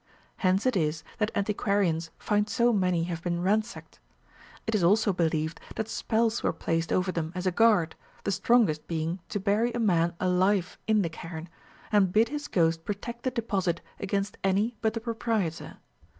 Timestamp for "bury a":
9.39-9.79